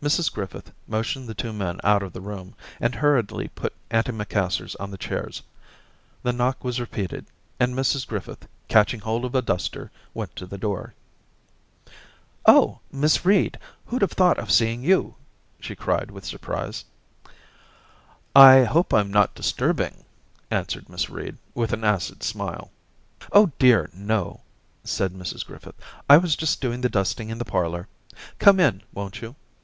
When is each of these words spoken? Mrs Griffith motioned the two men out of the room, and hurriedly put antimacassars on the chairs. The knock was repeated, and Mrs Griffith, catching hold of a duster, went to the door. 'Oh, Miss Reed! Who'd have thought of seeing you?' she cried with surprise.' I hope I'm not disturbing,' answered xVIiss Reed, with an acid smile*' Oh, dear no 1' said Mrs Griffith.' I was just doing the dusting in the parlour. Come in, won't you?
Mrs 0.00 0.32
Griffith 0.32 0.70
motioned 0.86 1.28
the 1.28 1.34
two 1.34 1.52
men 1.52 1.80
out 1.82 2.04
of 2.04 2.12
the 2.12 2.20
room, 2.20 2.54
and 2.80 2.94
hurriedly 2.94 3.48
put 3.48 3.72
antimacassars 3.90 4.76
on 4.78 4.92
the 4.92 4.96
chairs. 4.96 5.42
The 6.22 6.32
knock 6.32 6.62
was 6.62 6.78
repeated, 6.78 7.26
and 7.58 7.74
Mrs 7.74 8.06
Griffith, 8.06 8.46
catching 8.68 9.00
hold 9.00 9.24
of 9.24 9.34
a 9.34 9.42
duster, 9.42 9.90
went 10.14 10.36
to 10.36 10.46
the 10.46 10.56
door. 10.58 10.94
'Oh, 12.46 12.78
Miss 12.92 13.24
Reed! 13.24 13.58
Who'd 13.86 14.02
have 14.02 14.12
thought 14.12 14.38
of 14.38 14.48
seeing 14.52 14.84
you?' 14.84 15.16
she 15.58 15.74
cried 15.74 16.12
with 16.12 16.24
surprise.' 16.24 16.84
I 18.52 18.62
hope 18.62 18.94
I'm 18.94 19.10
not 19.10 19.34
disturbing,' 19.34 20.04
answered 20.52 20.86
xVIiss 20.86 21.10
Reed, 21.12 21.36
with 21.52 21.72
an 21.72 21.82
acid 21.82 22.22
smile*' 22.22 22.70
Oh, 23.32 23.50
dear 23.58 23.90
no 23.92 24.24
1' 24.24 24.38
said 24.94 25.12
Mrs 25.14 25.44
Griffith.' 25.44 25.74
I 26.08 26.16
was 26.16 26.36
just 26.36 26.60
doing 26.60 26.80
the 26.80 26.88
dusting 26.88 27.28
in 27.28 27.38
the 27.38 27.44
parlour. 27.44 27.88
Come 28.38 28.60
in, 28.60 28.80
won't 28.92 29.20
you? 29.20 29.34